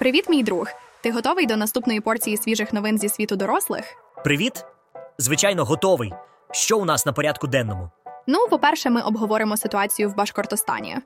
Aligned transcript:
Привіт, 0.00 0.28
мій 0.28 0.42
друг. 0.42 0.66
Ти 1.02 1.12
готовий 1.12 1.46
до 1.46 1.56
наступної 1.56 2.00
порції 2.00 2.36
свіжих 2.36 2.72
новин 2.72 2.98
зі 2.98 3.08
світу 3.08 3.36
дорослих? 3.36 3.84
Привіт! 4.24 4.64
Звичайно, 5.18 5.64
готовий. 5.64 6.12
Що 6.52 6.78
у 6.78 6.84
нас 6.84 7.06
на 7.06 7.12
порядку 7.12 7.46
денному? 7.46 7.90
Ну, 8.26 8.46
по-перше, 8.50 8.90
ми 8.90 9.00
обговоримо 9.00 9.56
ситуацію 9.56 10.10
в 10.10 10.16
Башкортостані. 10.16 10.96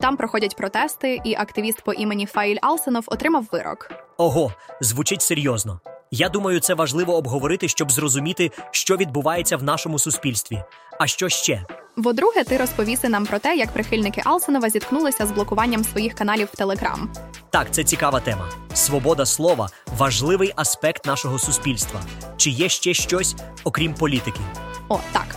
Там 0.00 0.16
проходять 0.16 0.56
протести, 0.56 1.20
і 1.24 1.34
активіст 1.34 1.82
по 1.82 1.92
імені 1.92 2.26
Фаїль 2.26 2.58
Алсенов 2.62 3.04
отримав 3.06 3.46
вирок. 3.52 3.90
Ого, 4.16 4.52
звучить 4.80 5.22
серйозно. 5.22 5.80
Я 6.10 6.28
думаю, 6.28 6.60
це 6.60 6.74
важливо 6.74 7.16
обговорити, 7.16 7.68
щоб 7.68 7.92
зрозуміти, 7.92 8.50
що 8.70 8.96
відбувається 8.96 9.56
в 9.56 9.62
нашому 9.62 9.98
суспільстві. 9.98 10.62
А 10.98 11.06
що 11.06 11.28
ще? 11.28 11.64
По-друге, 12.04 12.44
ти 12.44 12.56
розповіси 12.56 13.08
нам 13.08 13.26
про 13.26 13.38
те, 13.38 13.56
як 13.56 13.72
прихильники 13.72 14.22
Алсенова 14.24 14.70
зіткнулися 14.70 15.26
з 15.26 15.32
блокуванням 15.32 15.84
своїх 15.84 16.14
каналів 16.14 16.48
в 16.52 16.56
Телеграм. 16.56 17.10
Так, 17.54 17.66
це 17.70 17.84
цікава 17.84 18.20
тема. 18.20 18.48
Свобода 18.74 19.26
слова 19.26 19.68
важливий 19.98 20.52
аспект 20.56 21.06
нашого 21.06 21.38
суспільства. 21.38 22.00
Чи 22.36 22.50
є 22.50 22.68
ще 22.68 22.94
щось, 22.94 23.36
окрім 23.64 23.94
політики? 23.94 24.40
О, 24.88 25.00
так. 25.12 25.36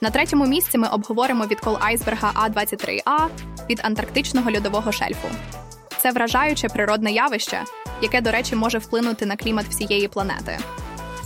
На 0.00 0.10
третьому 0.10 0.46
місці 0.46 0.78
ми 0.78 0.88
обговоримо 0.88 1.46
відкол 1.46 1.76
айсберга 1.80 2.32
А-23А 2.34 3.26
від 3.70 3.80
антарктичного 3.82 4.52
льодового 4.52 4.92
шельфу. 4.92 5.28
Це 6.02 6.12
вражаюче 6.12 6.68
природне 6.68 7.12
явище, 7.12 7.62
яке, 8.02 8.20
до 8.20 8.30
речі, 8.30 8.56
може 8.56 8.78
вплинути 8.78 9.26
на 9.26 9.36
клімат 9.36 9.66
всієї 9.66 10.08
планети. 10.08 10.58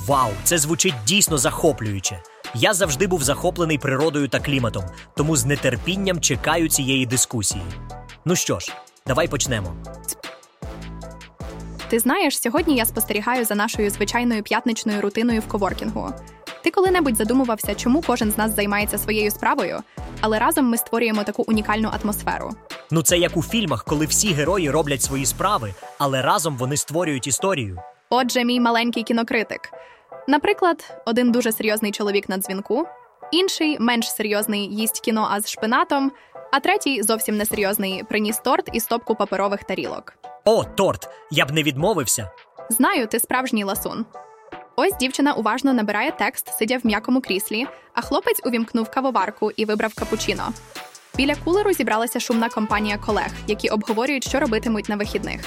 Вау, 0.06 0.30
це 0.44 0.58
звучить 0.58 0.94
дійсно 1.06 1.38
захоплююче. 1.38 2.22
Я 2.54 2.74
завжди 2.74 3.06
був 3.06 3.22
захоплений 3.22 3.78
природою 3.78 4.28
та 4.28 4.40
кліматом, 4.40 4.84
тому 5.16 5.36
з 5.36 5.56
нетерпінням 5.56 6.20
чекаю 6.20 6.68
цієї 6.68 7.06
дискусії. 7.06 7.62
Ну 8.24 8.36
що 8.36 8.58
ж, 8.58 8.72
давай 9.06 9.28
почнемо. 9.28 9.74
Ти 11.88 11.98
знаєш, 11.98 12.40
сьогодні 12.40 12.76
я 12.76 12.84
спостерігаю 12.84 13.44
за 13.44 13.54
нашою 13.54 13.90
звичайною 13.90 14.42
п'ятничною 14.42 15.00
рутиною 15.00 15.40
в 15.40 15.48
коворкінгу. 15.48 16.10
Ти 16.62 16.70
коли-небудь 16.70 17.16
задумувався, 17.16 17.74
чому 17.74 18.02
кожен 18.06 18.30
з 18.30 18.38
нас 18.38 18.56
займається 18.56 18.98
своєю 18.98 19.30
справою, 19.30 19.80
але 20.20 20.38
разом 20.38 20.66
ми 20.66 20.76
створюємо 20.76 21.24
таку 21.24 21.44
унікальну 21.46 21.90
атмосферу. 22.02 22.50
Ну, 22.90 23.02
це 23.02 23.18
як 23.18 23.36
у 23.36 23.42
фільмах, 23.42 23.84
коли 23.84 24.06
всі 24.06 24.32
герої 24.32 24.70
роблять 24.70 25.02
свої 25.02 25.26
справи, 25.26 25.74
але 25.98 26.22
разом 26.22 26.56
вони 26.56 26.76
створюють 26.76 27.26
історію. 27.26 27.78
Отже, 28.10 28.44
мій 28.44 28.60
маленький 28.60 29.02
кінокритик. 29.02 29.60
Наприклад, 30.28 31.02
один 31.06 31.32
дуже 31.32 31.52
серйозний 31.52 31.92
чоловік 31.92 32.28
на 32.28 32.38
дзвінку, 32.38 32.86
інший 33.32 33.76
менш 33.80 34.12
серйозний 34.12 34.76
їсть 34.76 35.00
кіно 35.00 35.28
а 35.30 35.40
з 35.40 35.50
шпинатом, 35.50 36.12
а 36.54 36.60
третій 36.60 37.02
зовсім 37.02 37.36
несерйозний 37.36 38.04
приніс 38.04 38.38
торт 38.38 38.70
і 38.72 38.80
стопку 38.80 39.14
паперових 39.14 39.64
тарілок. 39.64 40.14
О, 40.44 40.64
торт! 40.64 41.08
Я 41.30 41.46
б 41.46 41.50
не 41.50 41.62
відмовився. 41.62 42.30
Знаю, 42.70 43.06
ти 43.06 43.20
справжній 43.20 43.64
ласун. 43.64 44.04
Ось 44.76 44.96
дівчина 45.00 45.32
уважно 45.32 45.72
набирає 45.72 46.12
текст, 46.18 46.58
сидя 46.58 46.78
в 46.78 46.86
м'якому 46.86 47.20
кріслі, 47.20 47.66
а 47.94 48.00
хлопець 48.00 48.40
увімкнув 48.44 48.90
кавоварку 48.90 49.50
і 49.50 49.64
вибрав 49.64 49.94
капучино. 49.94 50.52
Біля 51.16 51.34
кулеру 51.44 51.72
зібралася 51.72 52.20
шумна 52.20 52.48
компанія 52.48 52.98
колег, 52.98 53.30
які 53.46 53.68
обговорюють, 53.68 54.28
що 54.28 54.40
робитимуть 54.40 54.88
на 54.88 54.96
вихідних. 54.96 55.40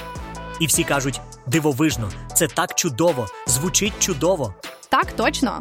І 0.60 0.66
всі 0.66 0.84
кажуть: 0.84 1.22
дивовижно, 1.46 2.10
це 2.36 2.48
так 2.48 2.76
чудово, 2.76 3.28
звучить 3.46 3.94
чудово. 4.00 4.54
Так, 4.90 5.12
точно. 5.12 5.60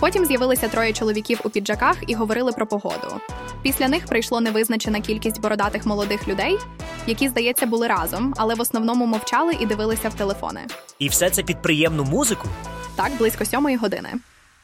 Потім 0.00 0.24
з'явилися 0.24 0.68
троє 0.68 0.92
чоловіків 0.92 1.40
у 1.44 1.50
піджаках 1.50 1.96
і 2.06 2.14
говорили 2.14 2.52
про 2.52 2.66
погоду. 2.66 3.20
Після 3.66 3.88
них 3.88 4.06
прийшло 4.06 4.40
невизначена 4.40 5.00
кількість 5.00 5.40
бородатих 5.40 5.86
молодих 5.86 6.28
людей, 6.28 6.58
які, 7.06 7.28
здається, 7.28 7.66
були 7.66 7.86
разом, 7.86 8.34
але 8.36 8.54
в 8.54 8.60
основному 8.60 9.06
мовчали 9.06 9.56
і 9.60 9.66
дивилися 9.66 10.08
в 10.08 10.14
телефони. 10.14 10.60
І 10.98 11.08
все 11.08 11.30
це 11.30 11.42
під 11.42 11.62
приємну 11.62 12.04
музику. 12.04 12.48
Так, 12.96 13.12
близько 13.18 13.44
сьомої 13.44 13.76
години. 13.76 14.08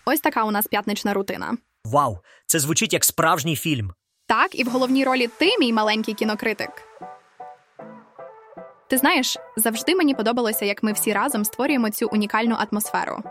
Ось 0.05 0.21
така 0.21 0.45
у 0.45 0.51
нас 0.51 0.67
п'ятнична 0.67 1.15
рутина. 1.15 1.57
Вау, 1.85 2.19
це 2.47 2.59
звучить 2.59 2.93
як 2.93 3.05
справжній 3.05 3.57
фільм. 3.57 3.93
Так, 4.27 4.59
і 4.59 4.65
в 4.65 4.69
головній 4.69 5.05
ролі 5.05 5.27
ти, 5.39 5.59
мій 5.61 5.73
маленький 5.73 6.15
кінокритик. 6.15 6.71
Ти 8.89 8.99
знаєш, 8.99 9.37
завжди 9.57 9.95
мені 9.95 10.15
подобалося, 10.15 10.65
як 10.65 10.83
ми 10.83 10.93
всі 10.93 11.13
разом 11.13 11.45
створюємо 11.45 11.91
цю 11.91 12.09
унікальну 12.13 12.57
атмосферу. 12.71 13.23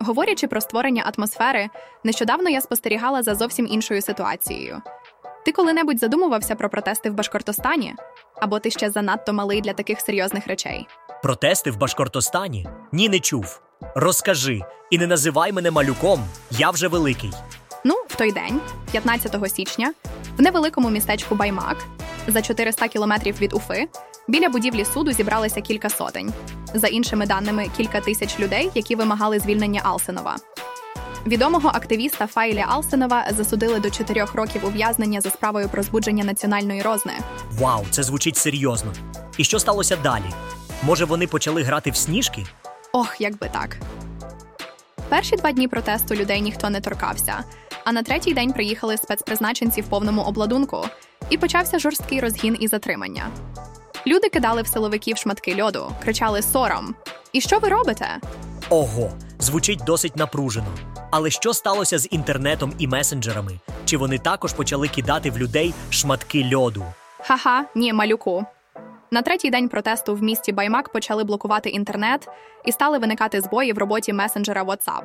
Говорячи 0.00 0.46
про 0.46 0.60
створення 0.60 1.12
атмосфери, 1.16 1.68
нещодавно 2.04 2.50
я 2.50 2.60
спостерігала 2.60 3.22
за 3.22 3.34
зовсім 3.34 3.66
іншою 3.66 4.02
ситуацією. 4.02 4.82
Ти 5.48 5.52
коли-небудь 5.52 5.98
задумувався 5.98 6.54
про 6.54 6.70
протести 6.70 7.10
в 7.10 7.14
Башкортостані? 7.14 7.94
Або 8.40 8.58
ти 8.58 8.70
ще 8.70 8.90
занадто 8.90 9.32
малий 9.32 9.60
для 9.60 9.72
таких 9.72 10.00
серйозних 10.00 10.46
речей? 10.46 10.86
Протести 11.22 11.70
в 11.70 11.76
Башкортостані? 11.76 12.66
Ні, 12.92 13.08
не 13.08 13.20
чув. 13.20 13.60
Розкажи 13.94 14.60
і 14.90 14.98
не 14.98 15.06
називай 15.06 15.52
мене 15.52 15.70
малюком. 15.70 16.24
Я 16.50 16.70
вже 16.70 16.88
великий. 16.88 17.32
Ну, 17.84 17.94
в 18.08 18.16
той 18.16 18.32
день, 18.32 18.60
15 18.92 19.52
січня, 19.54 19.92
в 20.38 20.42
невеликому 20.42 20.90
містечку 20.90 21.34
Баймак, 21.34 21.76
за 22.26 22.42
400 22.42 22.88
кілометрів 22.88 23.40
від 23.40 23.52
Уфи, 23.52 23.88
біля 24.28 24.48
будівлі 24.48 24.84
суду 24.84 25.12
зібралися 25.12 25.60
кілька 25.60 25.90
сотень. 25.90 26.32
За 26.74 26.86
іншими 26.86 27.26
даними, 27.26 27.66
кілька 27.76 28.00
тисяч 28.00 28.40
людей, 28.40 28.70
які 28.74 28.94
вимагали 28.94 29.38
звільнення 29.38 29.80
Алсенова. 29.84 30.36
Відомого 31.28 31.68
активіста 31.68 32.26
Файля 32.26 32.64
Алсенова 32.68 33.26
засудили 33.30 33.80
до 33.80 33.90
4 33.90 34.24
років 34.34 34.64
ув'язнення 34.64 35.20
за 35.20 35.30
справою 35.30 35.68
про 35.68 35.82
збудження 35.82 36.24
національної 36.24 36.82
розни. 36.82 37.12
Вау, 37.50 37.84
це 37.90 38.02
звучить 38.02 38.36
серйозно. 38.36 38.92
І 39.38 39.44
що 39.44 39.58
сталося 39.58 39.96
далі? 39.96 40.24
Може, 40.82 41.04
вони 41.04 41.26
почали 41.26 41.62
грати 41.62 41.90
в 41.90 41.96
сніжки? 41.96 42.46
Ох, 42.92 43.20
якби 43.20 43.48
так. 43.48 43.76
Перші 45.08 45.36
два 45.36 45.52
дні 45.52 45.68
протесту 45.68 46.14
людей 46.14 46.40
ніхто 46.40 46.70
не 46.70 46.80
торкався. 46.80 47.44
А 47.84 47.92
на 47.92 48.02
третій 48.02 48.34
день 48.34 48.52
приїхали 48.52 48.96
спецпризначенці 48.96 49.80
в 49.80 49.88
повному 49.88 50.22
обладунку, 50.22 50.84
і 51.30 51.38
почався 51.38 51.78
жорсткий 51.78 52.20
розгін 52.20 52.56
і 52.60 52.68
затримання. 52.68 53.26
Люди 54.06 54.28
кидали 54.28 54.62
в 54.62 54.66
силовиків 54.66 55.16
шматки 55.16 55.62
льоду, 55.62 55.92
кричали 56.02 56.42
сором. 56.42 56.94
І 57.32 57.40
що 57.40 57.58
ви 57.58 57.68
робите? 57.68 58.06
Ого, 58.70 59.12
звучить 59.38 59.82
досить 59.86 60.16
напружено. 60.16 60.66
Але 61.10 61.30
що 61.30 61.54
сталося 61.54 61.98
з 61.98 62.08
інтернетом 62.10 62.72
і 62.78 62.86
месенджерами? 62.86 63.52
Чи 63.84 63.96
вони 63.96 64.18
також 64.18 64.52
почали 64.52 64.88
кидати 64.88 65.30
в 65.30 65.38
людей 65.38 65.74
шматки 65.90 66.50
льоду? 66.54 66.84
Ха-ха, 67.18 67.64
ні, 67.74 67.92
малюку. 67.92 68.44
На 69.10 69.22
третій 69.22 69.50
день 69.50 69.68
протесту 69.68 70.14
в 70.14 70.22
місті 70.22 70.52
Баймак 70.52 70.92
почали 70.92 71.24
блокувати 71.24 71.70
інтернет 71.70 72.28
і 72.64 72.72
стали 72.72 72.98
виникати 72.98 73.40
збої 73.40 73.72
в 73.72 73.78
роботі 73.78 74.12
месенджера 74.12 74.62
WhatsApp. 74.62 75.02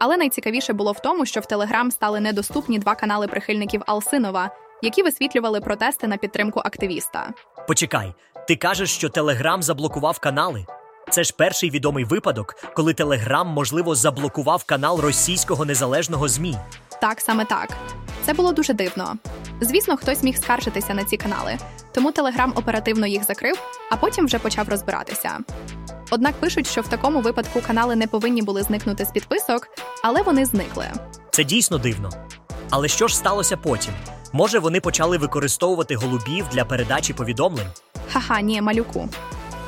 Але 0.00 0.16
найцікавіше 0.16 0.72
було 0.72 0.92
в 0.92 1.00
тому, 1.00 1.26
що 1.26 1.40
в 1.40 1.46
Телеграм 1.46 1.90
стали 1.90 2.20
недоступні 2.20 2.78
два 2.78 2.94
канали 2.94 3.26
прихильників 3.26 3.82
Алсинова, 3.86 4.50
які 4.82 5.02
висвітлювали 5.02 5.60
протести 5.60 6.06
на 6.06 6.16
підтримку 6.16 6.60
активіста. 6.64 7.30
Почекай, 7.68 8.14
ти 8.48 8.56
кажеш, 8.56 8.90
що 8.90 9.08
Телеграм 9.08 9.62
заблокував 9.62 10.18
канали? 10.18 10.66
Це 11.10 11.24
ж 11.24 11.34
перший 11.36 11.70
відомий 11.70 12.04
випадок, 12.04 12.54
коли 12.74 12.94
Телеграм, 12.94 13.48
можливо, 13.48 13.94
заблокував 13.94 14.64
канал 14.64 15.00
російського 15.00 15.64
незалежного 15.64 16.28
ЗМІ. 16.28 16.56
Так, 17.00 17.20
саме 17.20 17.44
так. 17.44 17.68
Це 18.26 18.32
було 18.34 18.52
дуже 18.52 18.72
дивно. 18.74 19.16
Звісно, 19.60 19.96
хтось 19.96 20.22
міг 20.22 20.36
скаржитися 20.36 20.94
на 20.94 21.04
ці 21.04 21.16
канали, 21.16 21.58
тому 21.94 22.12
Телеграм 22.12 22.52
оперативно 22.56 23.06
їх 23.06 23.24
закрив, 23.24 23.58
а 23.90 23.96
потім 23.96 24.26
вже 24.26 24.38
почав 24.38 24.68
розбиратися. 24.68 25.38
Однак 26.10 26.34
пишуть, 26.34 26.66
що 26.66 26.80
в 26.80 26.88
такому 26.88 27.20
випадку 27.20 27.60
канали 27.66 27.96
не 27.96 28.06
повинні 28.06 28.42
були 28.42 28.62
зникнути 28.62 29.04
з 29.04 29.10
підписок, 29.10 29.68
але 30.04 30.22
вони 30.22 30.44
зникли. 30.44 30.86
Це 31.30 31.44
дійсно 31.44 31.78
дивно. 31.78 32.10
Але 32.70 32.88
що 32.88 33.08
ж 33.08 33.16
сталося 33.16 33.56
потім? 33.56 33.92
Може, 34.32 34.58
вони 34.58 34.80
почали 34.80 35.18
використовувати 35.18 35.96
голубів 35.96 36.46
для 36.52 36.64
передачі 36.64 37.12
повідомлень? 37.12 37.66
Ха-ха, 38.12 38.40
ні, 38.40 38.62
малюку. 38.62 39.08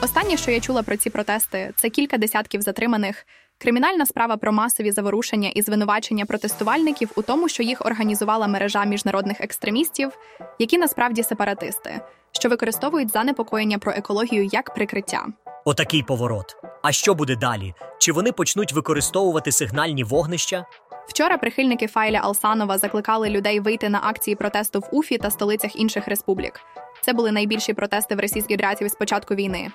Останнє, 0.02 0.36
що 0.36 0.50
я 0.50 0.60
чула 0.60 0.82
про 0.82 0.96
ці 0.96 1.10
протести, 1.10 1.72
це 1.76 1.90
кілька 1.90 2.18
десятків 2.18 2.62
затриманих, 2.62 3.26
кримінальна 3.58 4.06
справа 4.06 4.36
про 4.36 4.52
масові 4.52 4.90
заворушення 4.90 5.48
і 5.48 5.62
звинувачення 5.62 6.26
протестувальників 6.26 7.10
у 7.16 7.22
тому, 7.22 7.48
що 7.48 7.62
їх 7.62 7.86
організувала 7.86 8.46
мережа 8.46 8.84
міжнародних 8.84 9.40
екстремістів, 9.40 10.10
які 10.58 10.78
насправді 10.78 11.22
сепаратисти, 11.22 12.00
що 12.32 12.48
використовують 12.48 13.12
занепокоєння 13.12 13.78
про 13.78 13.92
екологію 13.92 14.44
як 14.52 14.74
прикриття. 14.74 15.26
Отакий 15.64 16.02
поворот. 16.02 16.56
А 16.82 16.92
що 16.92 17.14
буде 17.14 17.36
далі? 17.36 17.74
Чи 17.98 18.12
вони 18.12 18.32
почнуть 18.32 18.72
використовувати 18.72 19.52
сигнальні 19.52 20.04
вогнища? 20.04 20.66
Вчора 21.08 21.38
прихильники 21.38 21.86
Файля 21.86 22.18
Алсанова 22.18 22.78
закликали 22.78 23.30
людей 23.30 23.60
вийти 23.60 23.88
на 23.88 24.00
акції 24.02 24.36
протесту 24.36 24.80
в 24.80 24.88
Уфі 24.92 25.18
та 25.18 25.30
столицях 25.30 25.76
інших 25.76 26.08
республік. 26.08 26.60
Це 27.00 27.12
були 27.12 27.32
найбільші 27.32 27.74
протести 27.74 28.14
в 28.14 28.20
Російській 28.20 28.54
Федерації 28.54 28.90
з 28.90 28.94
початку 28.94 29.34
війни. 29.34 29.70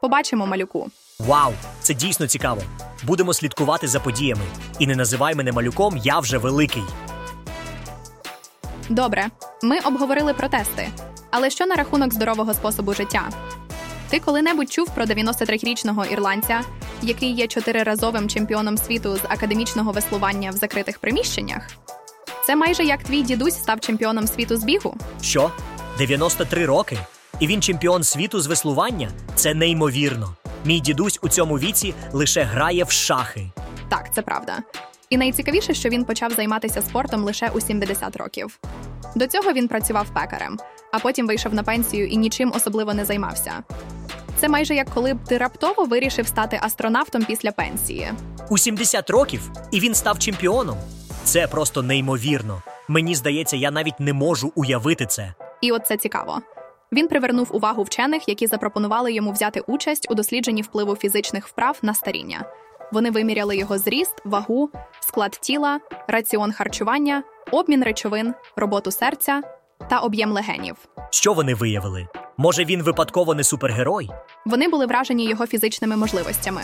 Побачимо 0.00 0.46
малюку. 0.46 0.90
Вау, 1.18 1.52
це 1.80 1.94
дійсно 1.94 2.26
цікаво. 2.26 2.62
Будемо 3.04 3.34
слідкувати 3.34 3.88
за 3.88 4.00
подіями. 4.00 4.42
І 4.78 4.86
не 4.86 4.96
називай 4.96 5.34
мене 5.34 5.52
малюком, 5.52 5.96
я 5.96 6.18
вже 6.18 6.38
великий. 6.38 6.82
Добре, 8.88 9.26
ми 9.62 9.78
обговорили 9.78 10.34
протести. 10.34 10.88
Але 11.30 11.50
що 11.50 11.66
на 11.66 11.74
рахунок 11.74 12.14
здорового 12.14 12.54
способу 12.54 12.94
життя? 12.94 13.30
Ти 14.08 14.20
коли-небудь 14.20 14.72
чув 14.72 14.90
про 14.94 15.04
93-річного 15.04 16.04
ірландця, 16.04 16.60
який 17.02 17.32
є 17.32 17.46
чотириразовим 17.46 18.28
чемпіоном 18.28 18.78
світу 18.78 19.16
з 19.16 19.20
академічного 19.28 19.92
веслування 19.92 20.50
в 20.50 20.56
закритих 20.56 20.98
приміщеннях? 20.98 21.68
Це 22.46 22.56
майже 22.56 22.84
як 22.84 23.02
твій 23.02 23.22
дідусь 23.22 23.54
став 23.54 23.80
чемпіоном 23.80 24.26
світу 24.26 24.56
з 24.56 24.64
бігу. 24.64 24.96
Що? 25.22 25.50
93 25.98 26.66
роки? 26.66 26.98
І 27.40 27.46
він 27.46 27.62
чемпіон 27.62 28.02
світу 28.02 28.40
з 28.40 28.46
веслування? 28.46 29.10
Це 29.34 29.54
неймовірно. 29.54 30.36
Мій 30.64 30.80
дідусь 30.80 31.18
у 31.22 31.28
цьому 31.28 31.58
віці 31.58 31.94
лише 32.12 32.42
грає 32.42 32.84
в 32.84 32.90
шахи. 32.90 33.50
Так, 33.88 34.14
це 34.14 34.22
правда. 34.22 34.58
І 35.10 35.16
найцікавіше, 35.16 35.74
що 35.74 35.88
він 35.88 36.04
почав 36.04 36.32
займатися 36.32 36.82
спортом 36.82 37.24
лише 37.24 37.48
у 37.48 37.60
70 37.60 38.16
років. 38.16 38.58
До 39.16 39.26
цього 39.26 39.52
він 39.52 39.68
працював 39.68 40.06
пекарем, 40.14 40.58
а 40.92 40.98
потім 40.98 41.26
вийшов 41.26 41.54
на 41.54 41.62
пенсію 41.62 42.08
і 42.08 42.16
нічим 42.16 42.52
особливо 42.54 42.94
не 42.94 43.04
займався. 43.04 43.52
Це 44.36 44.48
майже 44.48 44.74
як 44.74 44.90
коли 44.90 45.14
б 45.14 45.24
ти 45.24 45.38
раптово 45.38 45.84
вирішив 45.84 46.26
стати 46.26 46.58
астронавтом 46.62 47.24
після 47.24 47.52
пенсії. 47.52 48.12
У 48.50 48.58
70 48.58 49.10
років 49.10 49.50
і 49.70 49.80
він 49.80 49.94
став 49.94 50.18
чемпіоном. 50.18 50.76
Це 51.24 51.46
просто 51.46 51.82
неймовірно. 51.82 52.62
Мені 52.88 53.14
здається, 53.14 53.56
я 53.56 53.70
навіть 53.70 54.00
не 54.00 54.12
можу 54.12 54.52
уявити 54.54 55.06
це. 55.06 55.34
І 55.60 55.72
от 55.72 55.86
це 55.86 55.96
цікаво. 55.96 56.40
Він 56.92 57.08
привернув 57.08 57.56
увагу 57.56 57.82
вчених, 57.82 58.28
які 58.28 58.46
запропонували 58.46 59.12
йому 59.12 59.32
взяти 59.32 59.60
участь 59.60 60.06
у 60.10 60.14
дослідженні 60.14 60.62
впливу 60.62 60.96
фізичних 60.96 61.48
вправ 61.48 61.78
на 61.82 61.94
старіння. 61.94 62.44
Вони 62.92 63.10
виміряли 63.10 63.56
його 63.56 63.78
зріст, 63.78 64.14
вагу, 64.24 64.70
склад 65.00 65.38
тіла, 65.40 65.80
раціон 66.08 66.52
харчування, 66.52 67.22
обмін 67.50 67.84
речовин, 67.84 68.34
роботу 68.56 68.90
серця 68.90 69.42
та 69.88 69.98
об'єм 69.98 70.32
легенів. 70.32 70.76
Що 71.10 71.32
вони 71.32 71.54
виявили? 71.54 72.08
Може, 72.36 72.64
він 72.64 72.82
випадково 72.82 73.34
не 73.34 73.44
супергерой? 73.44 74.10
Вони 74.46 74.68
були 74.68 74.86
вражені 74.86 75.24
його 75.28 75.46
фізичними 75.46 75.96
можливостями. 75.96 76.62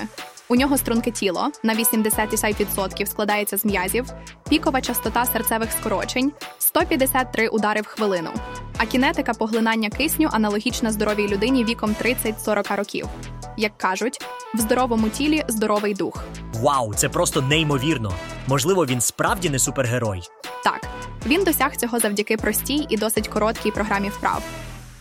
У 0.49 0.57
нього 0.57 0.79
струнке 0.79 1.11
тіло 1.11 1.51
на 1.63 1.75
80% 1.75 3.07
складається 3.07 3.57
з 3.57 3.65
м'язів, 3.65 4.05
пікова 4.49 4.81
частота 4.81 5.25
серцевих 5.25 5.73
скорочень 5.73 6.33
153 6.59 7.49
удари 7.49 7.81
в 7.81 7.87
хвилину, 7.87 8.31
а 8.79 8.87
кінетика 8.87 9.35
поглинання 9.35 9.91
кисню 9.91 10.29
аналогічна 10.33 10.93
здоровій 10.93 11.29
людині 11.29 11.65
віком 11.65 11.97
30-40 12.03 12.77
років. 12.77 13.07
Як 13.57 13.79
кажуть, 13.79 14.25
в 14.55 14.59
здоровому 14.59 15.09
тілі 15.09 15.45
здоровий 15.49 15.95
дух. 15.95 16.25
Вау, 16.55 16.95
це 16.95 17.09
просто 17.09 17.43
неймовірно. 17.43 18.13
Можливо, 18.47 18.87
він 18.87 19.01
справді 19.01 19.51
не 19.51 19.59
супергерой. 19.59 20.21
Так, 20.65 20.81
він 21.27 21.45
досяг 21.45 21.77
цього 21.77 21.99
завдяки 21.99 22.37
простій 22.37 22.87
і 22.89 22.97
досить 22.97 23.29
короткій 23.29 23.71
програмі 23.71 24.09
вправ. 24.09 24.43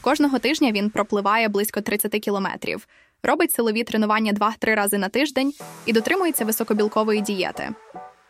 Кожного 0.01 0.39
тижня 0.39 0.71
він 0.71 0.89
пропливає 0.89 1.47
близько 1.47 1.81
30 1.81 2.11
кілометрів, 2.11 2.87
робить 3.23 3.51
силові 3.51 3.83
тренування 3.83 4.33
2-3 4.33 4.75
рази 4.75 4.97
на 4.97 5.09
тиждень 5.09 5.53
і 5.85 5.93
дотримується 5.93 6.45
високобілкової 6.45 7.21
дієти. 7.21 7.69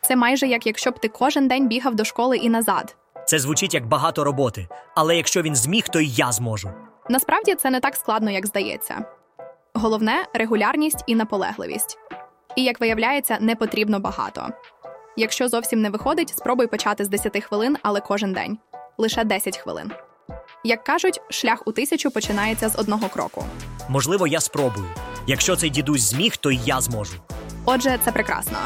Це 0.01 0.15
майже 0.15 0.47
як 0.47 0.67
якщо 0.67 0.91
б 0.91 0.99
ти 0.99 1.07
кожен 1.07 1.47
день 1.47 1.67
бігав 1.67 1.95
до 1.95 2.05
школи 2.05 2.37
і 2.37 2.49
назад. 2.49 2.95
Це 3.25 3.39
звучить 3.39 3.73
як 3.73 3.87
багато 3.87 4.23
роботи, 4.23 4.67
але 4.95 5.17
якщо 5.17 5.41
він 5.41 5.55
зміг, 5.55 5.89
то 5.89 5.99
й 5.99 6.13
я 6.15 6.31
зможу. 6.31 6.69
Насправді 7.09 7.55
це 7.55 7.69
не 7.69 7.79
так 7.79 7.95
складно, 7.95 8.31
як 8.31 8.45
здається. 8.45 9.05
Головне 9.73 10.25
регулярність 10.33 11.03
і 11.07 11.15
наполегливість. 11.15 11.97
І 12.55 12.63
як 12.63 12.81
виявляється, 12.81 13.37
не 13.41 13.55
потрібно 13.55 13.99
багато. 13.99 14.49
Якщо 15.17 15.47
зовсім 15.47 15.81
не 15.81 15.89
виходить, 15.89 16.33
спробуй 16.37 16.67
почати 16.67 17.05
з 17.05 17.09
10 17.09 17.43
хвилин, 17.43 17.77
але 17.81 18.01
кожен 18.01 18.33
день 18.33 18.57
лише 18.97 19.23
10 19.23 19.57
хвилин. 19.57 19.91
Як 20.63 20.83
кажуть, 20.83 21.21
шлях 21.29 21.63
у 21.65 21.71
тисячу 21.71 22.11
починається 22.11 22.69
з 22.69 22.79
одного 22.79 23.09
кроку. 23.09 23.45
Можливо, 23.89 24.27
я 24.27 24.39
спробую. 24.39 24.87
Якщо 25.27 25.55
цей 25.55 25.69
дідусь 25.69 26.01
зміг, 26.01 26.37
то 26.37 26.51
й 26.51 26.59
я 26.65 26.81
зможу. 26.81 27.13
Отже, 27.65 27.99
це 28.05 28.11
прекрасно. 28.11 28.57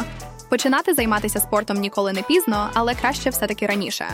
Починати 0.49 0.93
займатися 0.93 1.39
спортом 1.39 1.77
ніколи 1.77 2.13
не 2.13 2.21
пізно, 2.21 2.69
але 2.73 2.95
краще 2.95 3.29
все-таки 3.29 3.65
раніше. 3.65 4.05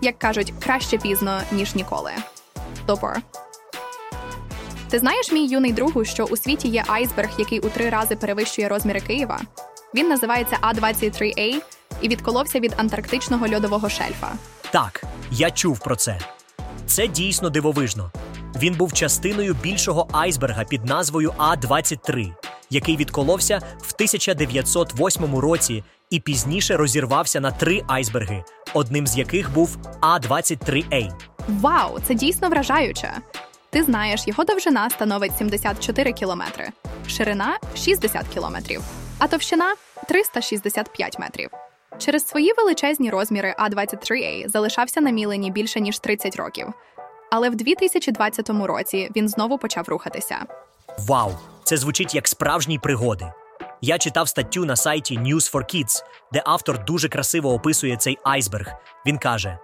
Як 0.00 0.18
кажуть, 0.18 0.52
краще 0.64 0.98
пізно, 0.98 1.40
ніж 1.52 1.74
ніколи. 1.74 2.12
Топор. 2.86 3.16
Ти 4.90 4.98
знаєш, 4.98 5.32
мій 5.32 5.46
юний 5.46 5.72
другу, 5.72 6.04
що 6.04 6.24
у 6.24 6.36
світі 6.36 6.68
є 6.68 6.84
айсберг, 6.86 7.30
який 7.38 7.60
у 7.60 7.68
три 7.68 7.90
рази 7.90 8.16
перевищує 8.16 8.68
розміри 8.68 9.00
Києва? 9.00 9.40
Він 9.94 10.08
називається 10.08 10.58
А23А 10.62 11.62
і 12.04 12.08
відколовся 12.08 12.60
від 12.60 12.74
антарктичного 12.76 13.48
льодового 13.48 13.88
шельфа. 13.88 14.32
Так, 14.70 15.04
я 15.30 15.50
чув 15.50 15.78
про 15.78 15.96
це. 15.96 16.18
Це 16.86 17.08
дійсно 17.08 17.50
дивовижно. 17.50 18.12
Він 18.56 18.74
був 18.74 18.92
частиною 18.92 19.54
більшого 19.62 20.08
айсберга 20.12 20.64
під 20.64 20.84
назвою 20.84 21.30
А23, 21.38 22.32
який 22.70 22.96
відколовся 22.96 23.58
в 23.78 23.92
1908 23.94 25.36
році 25.36 25.84
і 26.10 26.20
пізніше 26.20 26.76
розірвався 26.76 27.40
на 27.40 27.50
три 27.50 27.82
айсберги, 27.88 28.44
одним 28.74 29.06
з 29.06 29.18
яких 29.18 29.52
був 29.52 29.76
А23А. 30.00 31.10
Вау, 31.48 31.98
це 32.06 32.14
дійсно 32.14 32.48
вражаюче. 32.48 33.12
Ти 33.70 33.82
знаєш, 33.82 34.26
його 34.26 34.44
довжина 34.44 34.90
становить 34.90 35.38
74 35.38 36.12
кілометри, 36.12 36.68
ширина 37.08 37.58
60 37.76 38.28
кілометрів, 38.34 38.82
а 39.18 39.26
товщина 39.26 39.74
365 40.08 41.18
метрів. 41.18 41.50
Через 41.98 42.26
свої 42.26 42.52
величезні 42.56 43.10
розміри 43.10 43.54
А23А 43.58 44.48
залишався 44.48 45.00
на 45.00 45.10
мілені 45.10 45.50
більше 45.50 45.80
ніж 45.80 45.98
30 45.98 46.36
років. 46.36 46.66
Але 47.30 47.50
в 47.50 47.54
2020 47.56 48.50
році 48.50 49.10
він 49.16 49.28
знову 49.28 49.58
почав 49.58 49.88
рухатися. 49.88 50.36
Вау! 50.98 51.30
Це 51.64 51.76
звучить 51.76 52.14
як 52.14 52.28
справжні 52.28 52.78
пригоди. 52.78 53.32
Я 53.80 53.98
читав 53.98 54.28
статтю 54.28 54.64
на 54.64 54.76
сайті 54.76 55.18
News 55.18 55.52
for 55.52 55.74
Kids, 55.74 56.04
де 56.32 56.42
автор 56.46 56.84
дуже 56.84 57.08
красиво 57.08 57.52
описує 57.52 57.96
цей 57.96 58.18
айсберг. 58.22 58.72
Він 59.06 59.18
каже: 59.18 59.58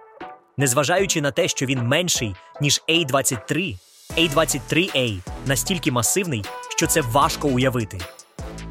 незважаючи 0.57 1.21
на 1.21 1.31
те, 1.31 1.47
що 1.47 1.65
він 1.65 1.81
менший, 1.87 2.35
ніж 2.61 2.81
A23, 2.89 3.77
A23A 4.17 5.19
настільки 5.45 5.91
масивний, 5.91 6.45
що 6.69 6.87
це 6.87 7.01
важко 7.01 7.47
уявити. 7.47 7.97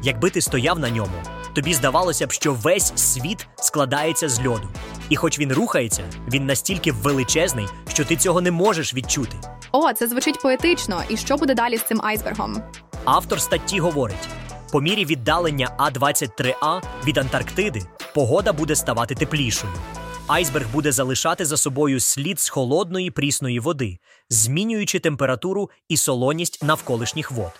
Якби 0.03 0.29
ти 0.29 0.41
стояв 0.41 0.79
на 0.79 0.89
ньому, 0.89 1.15
тобі 1.53 1.73
здавалося 1.73 2.27
б, 2.27 2.31
що 2.31 2.53
весь 2.53 2.93
світ 2.95 3.47
складається 3.55 4.29
з 4.29 4.45
льоду. 4.45 4.69
І 5.09 5.15
хоч 5.15 5.39
він 5.39 5.53
рухається, 5.53 6.03
він 6.27 6.45
настільки 6.45 6.91
величезний, 6.91 7.67
що 7.89 8.05
ти 8.05 8.15
цього 8.15 8.41
не 8.41 8.51
можеш 8.51 8.93
відчути. 8.93 9.37
О, 9.71 9.93
це 9.93 10.07
звучить 10.07 10.41
поетично. 10.41 11.03
І 11.09 11.17
що 11.17 11.37
буде 11.37 11.53
далі 11.53 11.77
з 11.77 11.83
цим 11.83 12.01
айсбергом? 12.03 12.61
Автор 13.05 13.41
статті 13.41 13.79
говорить: 13.79 14.27
по 14.71 14.81
мірі 14.81 15.05
віддалення 15.05 15.75
А23А 15.79 16.81
від 17.07 17.17
Антарктиди 17.17 17.81
погода 18.15 18.53
буде 18.53 18.75
ставати 18.75 19.15
теплішою. 19.15 19.73
Айсберг 20.27 20.71
буде 20.73 20.91
залишати 20.91 21.45
за 21.45 21.57
собою 21.57 21.99
слід 21.99 22.39
з 22.39 22.49
холодної 22.49 23.11
прісної 23.11 23.59
води, 23.59 23.97
змінюючи 24.29 24.99
температуру 24.99 25.69
і 25.89 25.97
солоність 25.97 26.63
навколишніх 26.63 27.31
вод. 27.31 27.51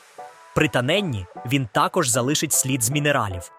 При 0.56 0.68
таненні 0.68 1.26
він 1.46 1.68
також 1.74 2.10
залишить 2.10 2.54
слід 2.54 2.84
з 2.84 2.90
мінералів. 2.90 3.52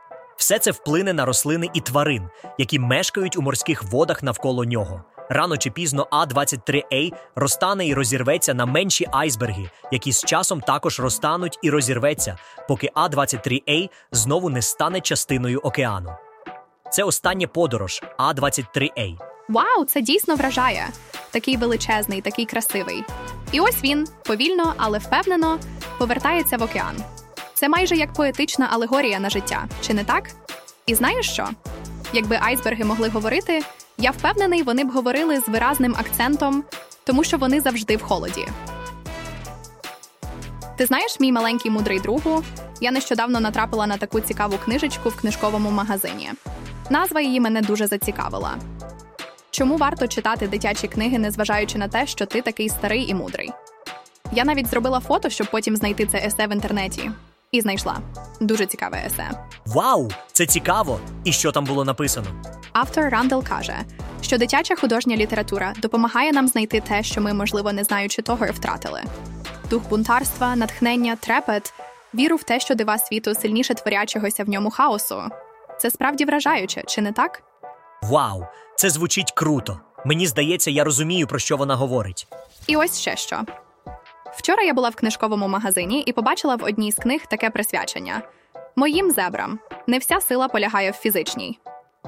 Все 0.42 0.58
це 0.58 0.70
вплине 0.70 1.12
на 1.12 1.24
рослини 1.24 1.70
і 1.74 1.80
тварин, 1.80 2.28
які 2.58 2.78
мешкають 2.78 3.36
у 3.36 3.42
морських 3.42 3.82
водах 3.82 4.22
навколо 4.22 4.64
нього. 4.64 5.04
Рано 5.30 5.56
чи 5.56 5.70
пізно 5.70 6.08
А23А 6.12 7.12
розтане 7.36 7.86
і 7.86 7.94
розірветься 7.94 8.54
на 8.54 8.66
менші 8.66 9.06
айсберги, 9.12 9.70
які 9.92 10.12
з 10.12 10.24
часом 10.24 10.60
також 10.60 11.00
розтануть 11.00 11.58
і 11.62 11.70
розірветься, 11.70 12.38
поки 12.68 12.90
А23А 12.94 13.90
знову 14.12 14.50
не 14.50 14.62
стане 14.62 15.00
частиною 15.00 15.58
океану. 15.58 16.10
Це 16.90 17.04
остання 17.04 17.46
подорож 17.46 18.02
А23А. 18.18 19.18
Вау, 19.48 19.84
це 19.84 20.00
дійсно 20.00 20.36
вражає. 20.36 20.88
Такий 21.30 21.56
величезний, 21.56 22.20
такий 22.20 22.46
красивий. 22.46 23.04
І 23.52 23.60
ось 23.60 23.84
він 23.84 24.06
повільно, 24.24 24.74
але 24.76 24.98
впевнено 24.98 25.58
повертається 25.98 26.56
в 26.56 26.62
океан. 26.62 26.96
Це 27.62 27.68
майже 27.68 27.96
як 27.96 28.12
поетична 28.12 28.68
алегорія 28.72 29.20
на 29.20 29.30
життя, 29.30 29.68
чи 29.80 29.94
не 29.94 30.04
так? 30.04 30.30
І 30.86 30.94
знаєш 30.94 31.30
що? 31.30 31.48
Якби 32.12 32.38
айсберги 32.42 32.84
могли 32.84 33.08
говорити, 33.08 33.62
я 33.98 34.10
впевнений, 34.10 34.62
вони 34.62 34.84
б 34.84 34.90
говорили 34.90 35.40
з 35.40 35.48
виразним 35.48 35.94
акцентом, 35.98 36.64
тому 37.04 37.24
що 37.24 37.38
вони 37.38 37.60
завжди 37.60 37.96
в 37.96 38.02
холоді. 38.02 38.48
Ти 40.76 40.86
знаєш, 40.86 41.20
мій 41.20 41.32
маленький 41.32 41.70
мудрий 41.70 42.00
другу, 42.00 42.44
я 42.80 42.90
нещодавно 42.90 43.40
натрапила 43.40 43.86
на 43.86 43.96
таку 43.96 44.20
цікаву 44.20 44.58
книжечку 44.64 45.08
в 45.08 45.16
книжковому 45.16 45.70
магазині. 45.70 46.30
Назва 46.90 47.20
її 47.20 47.40
мене 47.40 47.60
дуже 47.60 47.86
зацікавила. 47.86 48.56
Чому 49.50 49.76
варто 49.76 50.06
читати 50.06 50.48
дитячі 50.48 50.88
книги, 50.88 51.18
незважаючи 51.18 51.78
на 51.78 51.88
те, 51.88 52.06
що 52.06 52.26
ти 52.26 52.42
такий 52.42 52.68
старий 52.68 53.08
і 53.08 53.14
мудрий? 53.14 53.50
Я 54.32 54.44
навіть 54.44 54.66
зробила 54.66 55.00
фото, 55.00 55.30
щоб 55.30 55.50
потім 55.50 55.76
знайти 55.76 56.06
це 56.06 56.18
есе 56.18 56.46
в 56.46 56.52
інтернеті. 56.52 57.10
І 57.52 57.60
знайшла 57.60 57.98
дуже 58.40 58.66
цікаве 58.66 59.02
есе. 59.06 59.30
Вау! 59.66 60.08
Це 60.32 60.46
цікаво! 60.46 61.00
І 61.24 61.32
що 61.32 61.52
там 61.52 61.64
було 61.64 61.84
написано? 61.84 62.26
Автор 62.72 63.04
Рандел 63.08 63.44
каже, 63.44 63.76
що 64.20 64.38
дитяча 64.38 64.76
художня 64.76 65.16
література 65.16 65.72
допомагає 65.78 66.32
нам 66.32 66.48
знайти 66.48 66.80
те, 66.80 67.02
що 67.02 67.20
ми, 67.20 67.32
можливо, 67.34 67.72
не 67.72 67.84
знаючи 67.84 68.22
того, 68.22 68.46
і 68.46 68.50
втратили. 68.50 69.02
дух 69.70 69.88
бунтарства, 69.88 70.56
натхнення, 70.56 71.16
трепет, 71.16 71.72
віру 72.14 72.36
в 72.36 72.42
те, 72.42 72.60
що 72.60 72.74
дива 72.74 72.98
світу 72.98 73.34
сильніше 73.34 73.74
творячогося 73.74 74.44
в 74.44 74.48
ньому 74.48 74.70
хаосу. 74.70 75.22
Це 75.80 75.90
справді 75.90 76.24
вражаюче, 76.24 76.82
чи 76.86 77.00
не 77.02 77.12
так? 77.12 77.42
Вау, 78.02 78.44
це 78.76 78.90
звучить 78.90 79.32
круто. 79.32 79.80
Мені 80.04 80.26
здається, 80.26 80.70
я 80.70 80.84
розумію, 80.84 81.26
про 81.26 81.38
що 81.38 81.56
вона 81.56 81.76
говорить. 81.76 82.26
І 82.66 82.76
ось 82.76 83.00
ще 83.00 83.16
що. 83.16 83.40
Вчора 84.36 84.62
я 84.62 84.74
була 84.74 84.88
в 84.88 84.94
книжковому 84.94 85.48
магазині 85.48 86.02
і 86.06 86.12
побачила 86.12 86.56
в 86.56 86.64
одній 86.64 86.92
з 86.92 86.94
книг 86.94 87.26
таке 87.30 87.50
присвячення: 87.50 88.22
Моїм 88.76 89.10
зебрам 89.10 89.58
не 89.86 89.98
вся 89.98 90.20
сила 90.20 90.48
полягає 90.48 90.90
в 90.90 90.94
фізичній. 90.94 91.58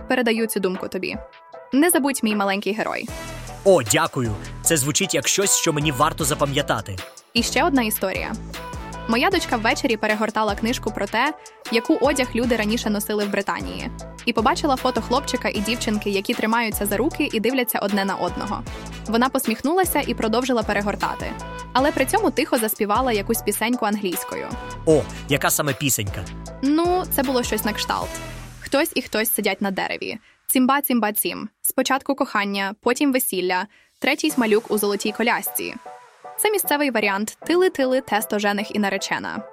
Передаю 0.08 0.46
цю 0.46 0.60
думку 0.60 0.88
тобі. 0.88 1.16
Не 1.72 1.90
забудь 1.90 2.20
мій 2.22 2.36
маленький 2.36 2.72
герой. 2.72 3.08
О, 3.64 3.82
дякую. 3.82 4.30
Це 4.62 4.76
звучить 4.76 5.14
як 5.14 5.28
щось, 5.28 5.56
що 5.56 5.72
мені 5.72 5.92
варто 5.92 6.24
запам'ятати. 6.24 6.96
І 7.34 7.42
ще 7.42 7.64
одна 7.64 7.82
історія. 7.82 8.32
Моя 9.08 9.30
дочка 9.30 9.56
ввечері 9.56 9.96
перегортала 9.96 10.54
книжку 10.54 10.90
про 10.90 11.06
те, 11.06 11.34
яку 11.72 11.98
одяг 12.00 12.28
люди 12.34 12.56
раніше 12.56 12.90
носили 12.90 13.24
в 13.24 13.30
Британії, 13.30 13.90
і 14.24 14.32
побачила 14.32 14.76
фото 14.76 15.02
хлопчика 15.02 15.48
і 15.48 15.60
дівчинки, 15.60 16.10
які 16.10 16.34
тримаються 16.34 16.86
за 16.86 16.96
руки 16.96 17.28
і 17.32 17.40
дивляться 17.40 17.78
одне 17.78 18.04
на 18.04 18.14
одного. 18.14 18.62
Вона 19.06 19.28
посміхнулася 19.28 20.02
і 20.06 20.14
продовжила 20.14 20.62
перегортати, 20.62 21.26
але 21.72 21.92
при 21.92 22.06
цьому 22.06 22.30
тихо 22.30 22.58
заспівала 22.58 23.12
якусь 23.12 23.42
пісеньку 23.42 23.86
англійською. 23.86 24.48
О, 24.86 25.02
яка 25.28 25.50
саме 25.50 25.72
пісенька? 25.72 26.24
Ну, 26.62 27.04
це 27.10 27.22
було 27.22 27.42
щось 27.42 27.64
на 27.64 27.72
кшталт. 27.72 28.10
Хтось 28.60 28.90
і 28.94 29.02
хтось 29.02 29.34
сидять 29.34 29.62
на 29.62 29.70
дереві. 29.70 30.18
Цімба, 30.46 30.80
цімба, 30.80 31.12
цім. 31.12 31.48
Спочатку 31.62 32.14
кохання, 32.14 32.74
потім 32.80 33.12
весілля, 33.12 33.66
третій 33.98 34.30
смалюк 34.30 34.70
у 34.70 34.78
золотій 34.78 35.12
колясці. 35.12 35.74
Це 36.37 36.51
місцевий 36.51 36.91
варіант 36.91 37.37
тили-тили, 37.47 38.01
тесто 38.01 38.39
жених 38.39 38.75
і 38.75 38.79
наречена. 38.79 39.43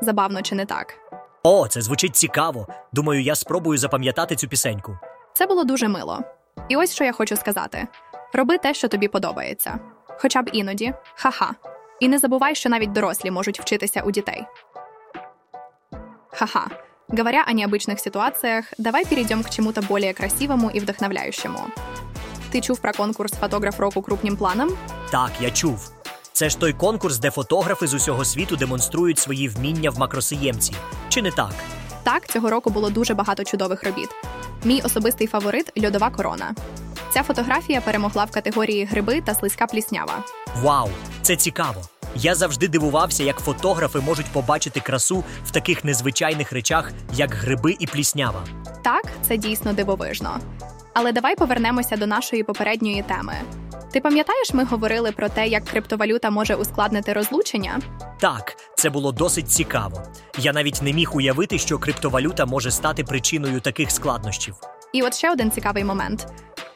Забавно 0.00 0.42
чи 0.42 0.54
не 0.54 0.66
так? 0.66 0.94
О, 1.42 1.68
це 1.68 1.80
звучить 1.80 2.16
цікаво. 2.16 2.66
Думаю, 2.92 3.22
я 3.22 3.34
спробую 3.34 3.78
запам'ятати 3.78 4.36
цю 4.36 4.48
пісеньку. 4.48 4.98
Це 5.32 5.46
було 5.46 5.64
дуже 5.64 5.88
мило. 5.88 6.20
І 6.68 6.76
ось 6.76 6.94
що 6.94 7.04
я 7.04 7.12
хочу 7.12 7.36
сказати: 7.36 7.86
роби 8.32 8.58
те, 8.58 8.74
що 8.74 8.88
тобі 8.88 9.08
подобається. 9.08 9.78
Хоча 10.06 10.42
б 10.42 10.50
іноді, 10.52 10.94
ха-ха. 11.14 11.54
І 12.00 12.08
не 12.08 12.18
забувай, 12.18 12.54
що 12.54 12.68
навіть 12.68 12.92
дорослі 12.92 13.30
можуть 13.30 13.60
вчитися 13.60 14.02
у 14.02 14.10
дітей. 14.10 14.44
Ха-ха. 16.30 16.66
Говоря 17.08 17.44
о 17.48 17.52
необычных 17.52 17.98
ситуациях, 17.98 18.64
давай 18.78 19.04
перейдем 19.04 19.42
к 19.42 19.50
чему-то 19.50 19.82
более 19.82 20.14
красивому 20.14 20.70
и 20.70 20.80
вдохновляющему. 20.80 21.58
Ты 22.52 22.60
чув 22.60 22.78
про 22.78 22.92
конкурс 22.92 23.32
«Фотограф 23.32 23.80
року 23.80 24.02
крупним 24.02 24.36
планом»? 24.36 24.70
Так, 25.10 25.30
я 25.40 25.50
чув. 25.50 25.92
Це 26.35 26.49
ж 26.49 26.59
той 26.59 26.73
конкурс, 26.73 27.17
де 27.17 27.31
фотографи 27.31 27.87
з 27.87 27.93
усього 27.93 28.25
світу 28.25 28.55
демонструють 28.55 29.19
свої 29.19 29.47
вміння 29.47 29.89
в 29.89 29.99
макросиємці. 29.99 30.73
Чи 31.09 31.21
не 31.21 31.31
так? 31.31 31.53
Так, 32.03 32.27
цього 32.27 32.49
року 32.49 32.69
було 32.69 32.89
дуже 32.89 33.13
багато 33.13 33.43
чудових 33.43 33.83
робіт. 33.83 34.09
Мій 34.63 34.81
особистий 34.81 35.27
фаворит 35.27 35.71
льодова 35.85 36.09
корона. 36.09 36.55
Ця 37.13 37.23
фотографія 37.23 37.81
перемогла 37.81 38.23
в 38.23 38.31
категорії 38.31 38.85
гриби 38.85 39.21
та 39.21 39.35
слизька 39.35 39.67
пліснява. 39.67 40.23
Вау, 40.61 40.89
це 41.21 41.35
цікаво. 41.35 41.81
Я 42.15 42.35
завжди 42.35 42.67
дивувався, 42.67 43.23
як 43.23 43.39
фотографи 43.39 43.99
можуть 43.99 44.25
побачити 44.25 44.79
красу 44.79 45.23
в 45.45 45.51
таких 45.51 45.83
незвичайних 45.83 46.51
речах, 46.51 46.91
як 47.13 47.33
гриби 47.33 47.75
і 47.79 47.87
пліснява. 47.87 48.43
Так, 48.83 49.03
це 49.27 49.37
дійсно 49.37 49.73
дивовижно. 49.73 50.39
Але 50.97 51.11
давай 51.11 51.35
повернемося 51.35 51.97
до 51.97 52.07
нашої 52.07 52.43
попередньої 52.43 53.03
теми. 53.03 53.33
Ти 53.93 54.01
пам'ятаєш, 54.01 54.53
ми 54.53 54.63
говорили 54.63 55.11
про 55.11 55.29
те, 55.29 55.47
як 55.47 55.65
криптовалюта 55.65 56.29
може 56.29 56.55
ускладнити 56.55 57.13
розлучення? 57.13 57.79
Так, 58.19 58.55
це 58.75 58.89
було 58.89 59.11
досить 59.11 59.51
цікаво. 59.51 60.01
Я 60.37 60.53
навіть 60.53 60.81
не 60.81 60.93
міг 60.93 61.15
уявити, 61.15 61.59
що 61.59 61.79
криптовалюта 61.79 62.45
може 62.45 62.71
стати 62.71 63.03
причиною 63.03 63.59
таких 63.59 63.91
складнощів. 63.91 64.55
І 64.93 65.01
от 65.01 65.15
ще 65.15 65.31
один 65.31 65.51
цікавий 65.51 65.83
момент. 65.83 66.27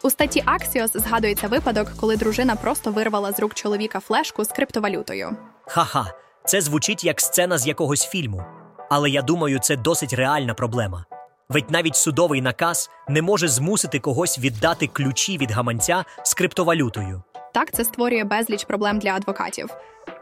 У 0.03 0.09
статті 0.09 0.43
Axios 0.47 0.99
згадується 0.99 1.47
випадок, 1.47 1.87
коли 1.99 2.17
дружина 2.17 2.55
просто 2.55 2.91
вирвала 2.91 3.31
з 3.31 3.39
рук 3.39 3.53
чоловіка 3.53 3.99
флешку 3.99 4.43
з 4.43 4.47
криптовалютою. 4.47 5.37
Ха-ха, 5.67 6.13
це 6.45 6.61
звучить 6.61 7.03
як 7.03 7.21
сцена 7.21 7.57
з 7.57 7.67
якогось 7.67 8.07
фільму. 8.07 8.43
Але 8.89 9.09
я 9.09 9.21
думаю, 9.21 9.59
це 9.59 9.75
досить 9.75 10.13
реальна 10.13 10.53
проблема. 10.53 11.05
Ведь 11.51 11.71
навіть 11.71 11.95
судовий 11.95 12.41
наказ 12.41 12.89
не 13.07 13.21
може 13.21 13.47
змусити 13.47 13.99
когось 13.99 14.39
віддати 14.39 14.87
ключі 14.87 15.37
від 15.37 15.51
гаманця 15.51 16.05
з 16.23 16.33
криптовалютою. 16.33 17.23
Так, 17.53 17.71
це 17.71 17.83
створює 17.85 18.23
безліч 18.23 18.63
проблем 18.63 18.99
для 18.99 19.09
адвокатів. 19.09 19.69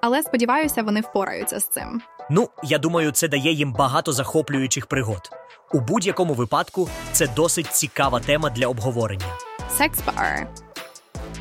Але 0.02 0.24
сподіваюся, 0.24 0.84
вони 0.84 1.02
впораються 1.02 1.60
з 1.60 1.68
цим. 1.68 2.02
Ну, 2.30 2.50
я 2.64 2.78
думаю, 2.78 3.12
це 3.12 3.28
дає 3.28 3.52
їм 3.52 3.74
багато 3.74 4.14
захоплюючих 4.14 4.86
пригод. 4.86 5.30
У 5.74 5.80
будь-якому 5.80 6.34
випадку 6.34 6.90
це 7.12 7.28
досить 7.28 7.72
цікава 7.72 8.20
тема 8.20 8.50
для 8.50 8.68
обговорення. 8.68 9.38
Секс-бар. 9.78 10.48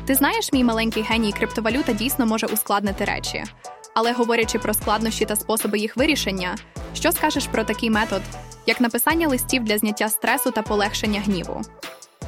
Ти 0.05 0.15
знаєш, 0.15 0.53
мій 0.53 0.63
маленький 0.63 1.03
геній, 1.03 1.33
криптовалюта 1.33 1.93
дійсно 1.93 2.25
може 2.25 2.47
ускладнити 2.47 3.05
речі. 3.05 3.43
Але 3.95 4.13
говорячи 4.13 4.59
про 4.59 4.73
складнощі 4.73 5.25
та 5.25 5.35
способи 5.35 5.79
їх 5.79 5.97
вирішення, 5.97 6.57
що 6.93 7.11
скажеш 7.11 7.47
про 7.47 7.63
такий 7.63 7.89
метод, 7.89 8.21
як 8.67 8.81
написання 8.81 9.27
листів 9.27 9.63
для 9.63 9.77
зняття 9.77 10.09
стресу 10.09 10.51
та 10.51 10.61
полегшення 10.61 11.21
гніву? 11.21 11.61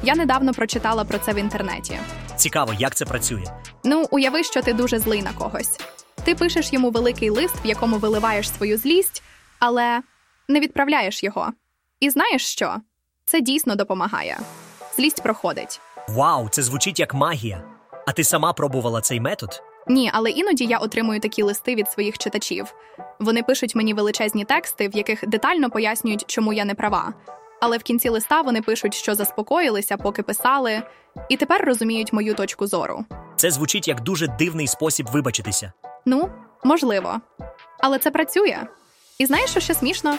Я 0.02 0.14
недавно 0.14 0.54
прочитала 0.54 1.04
про 1.04 1.18
це 1.18 1.32
в 1.32 1.36
інтернеті. 1.36 1.98
Цікаво, 2.36 2.72
як 2.78 2.94
це 2.94 3.04
працює. 3.04 3.44
Ну, 3.84 4.06
уяви, 4.10 4.44
що 4.44 4.62
ти 4.62 4.72
дуже 4.72 4.98
злий 4.98 5.22
на 5.22 5.32
когось. 5.32 5.80
Ти 6.24 6.34
пишеш 6.34 6.72
йому 6.72 6.90
великий 6.90 7.30
лист, 7.30 7.54
в 7.64 7.66
якому 7.66 7.98
виливаєш 7.98 8.50
свою 8.50 8.78
злість, 8.78 9.22
але 9.58 10.02
не 10.48 10.60
відправляєш 10.60 11.22
його. 11.24 11.52
І 12.00 12.10
знаєш 12.10 12.46
що? 12.46 12.76
Це 13.24 13.40
дійсно 13.40 13.74
допомагає. 13.74 14.38
Злість 14.96 15.22
проходить. 15.22 15.80
Вау, 16.08 16.48
це 16.48 16.62
звучить 16.62 17.00
як 17.00 17.14
магія. 17.14 17.64
А 18.06 18.12
ти 18.12 18.24
сама 18.24 18.52
пробувала 18.52 19.00
цей 19.00 19.20
метод? 19.20 19.62
Ні, 19.88 20.10
але 20.14 20.30
іноді 20.30 20.64
я 20.64 20.78
отримую 20.78 21.20
такі 21.20 21.42
листи 21.42 21.74
від 21.74 21.90
своїх 21.90 22.18
читачів. 22.18 22.74
Вони 23.18 23.42
пишуть 23.42 23.74
мені 23.74 23.94
величезні 23.94 24.44
тексти, 24.44 24.88
в 24.88 24.96
яких 24.96 25.28
детально 25.28 25.70
пояснюють, 25.70 26.24
чому 26.26 26.52
я 26.52 26.64
не 26.64 26.74
права. 26.74 27.14
Але 27.60 27.78
в 27.78 27.82
кінці 27.82 28.08
листа 28.08 28.40
вони 28.40 28.62
пишуть, 28.62 28.94
що 28.94 29.14
заспокоїлися, 29.14 29.96
поки 29.96 30.22
писали, 30.22 30.82
і 31.28 31.36
тепер 31.36 31.64
розуміють 31.64 32.12
мою 32.12 32.34
точку 32.34 32.66
зору. 32.66 33.04
Це 33.36 33.50
звучить 33.50 33.88
як 33.88 34.00
дуже 34.00 34.28
дивний 34.28 34.66
спосіб 34.66 35.06
вибачитися. 35.12 35.72
Ну, 36.06 36.30
можливо. 36.64 37.20
Але 37.80 37.98
це 37.98 38.10
працює. 38.10 38.58
І 39.18 39.26
знаєш, 39.26 39.50
що 39.50 39.60
ще 39.60 39.74
смішно? 39.74 40.16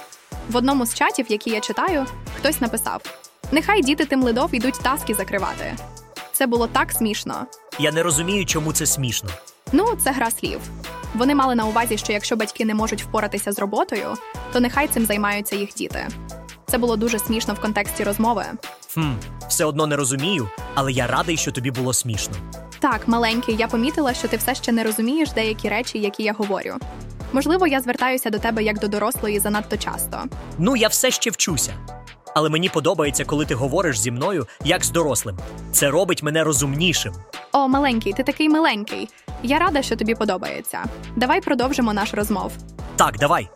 В 0.50 0.56
одному 0.56 0.86
з 0.86 0.94
чатів, 0.94 1.26
які 1.30 1.50
я 1.50 1.60
читаю, 1.60 2.06
хтось 2.38 2.62
написав: 2.62 3.02
Нехай 3.52 3.82
діти 3.82 4.06
тим 4.06 4.24
лидов 4.24 4.50
ідуть 4.56 4.80
таски 4.84 5.14
закривати. 5.14 5.76
Це 6.32 6.48
було 6.48 6.68
так 6.68 6.92
смішно. 6.92 7.46
Я 7.80 7.92
не 7.92 8.04
розумію, 8.04 8.46
чому 8.46 8.74
це 8.74 8.86
смішно. 8.86 9.30
Ну, 9.72 9.86
це 10.04 10.12
гра 10.12 10.32
слів. 10.32 10.60
Вони 11.16 11.36
мали 11.36 11.56
на 11.56 11.66
увазі, 11.66 11.98
що 11.98 12.14
якщо 12.14 12.36
батьки 12.36 12.66
не 12.66 12.74
можуть 12.74 13.04
впоратися 13.04 13.52
з 13.52 13.60
роботою, 13.60 14.08
то 14.54 14.60
нехай 14.60 14.88
цим 14.88 15.06
займаються 15.06 15.56
їх 15.56 15.74
діти. 15.74 16.08
Це 16.68 16.78
було 16.78 16.96
дуже 16.96 17.20
смішно 17.20 17.54
в 17.54 17.62
контексті 17.62 18.04
розмови. 18.04 18.46
Хм, 18.94 19.12
все 19.50 19.66
одно 19.66 19.88
не 19.88 19.96
розумію, 19.96 20.50
але 20.76 20.92
я 20.92 21.08
радий, 21.08 21.38
що 21.38 21.52
тобі 21.52 21.72
було 21.72 21.94
смішно. 21.94 22.36
Так, 22.80 23.08
маленький, 23.08 23.56
я 23.56 23.68
помітила, 23.68 24.14
що 24.14 24.28
ти 24.28 24.38
все 24.38 24.56
ще 24.56 24.72
не 24.72 24.84
розумієш 24.84 25.32
деякі 25.32 25.70
речі, 25.70 26.00
які 26.00 26.24
я 26.24 26.34
говорю. 26.34 26.76
Можливо, 27.34 27.68
я 27.68 27.82
звертаюся 27.82 28.30
до 28.30 28.40
тебе 28.40 28.64
як 28.64 28.80
до 28.80 28.88
дорослої 28.88 29.40
занадто 29.40 29.78
часто. 29.78 30.24
Ну, 30.58 30.76
я 30.76 30.88
все 30.88 31.12
ще 31.12 31.30
вчуся. 31.30 31.74
Але 32.36 32.50
мені 32.50 32.70
подобається, 32.70 33.26
коли 33.26 33.46
ти 33.46 33.56
говориш 33.56 34.00
зі 34.00 34.12
мною 34.12 34.48
як 34.64 34.84
з 34.86 34.90
дорослим. 34.90 35.38
Це 35.72 35.90
робить 35.90 36.24
мене 36.24 36.44
розумнішим. 36.44 37.14
О, 37.52 37.68
маленький, 37.68 38.14
ти 38.14 38.24
такий 38.24 38.50
миленький. 38.50 39.10
Я 39.44 39.60
рада, 39.60 39.82
що 39.82 39.96
тобі 39.96 40.16
подобається. 40.16 40.84
Давай 41.16 41.42
продовжимо 41.42 41.94
наш 41.94 42.14
розмов. 42.14 42.52
Так, 42.96 43.18
давай. 43.18 43.50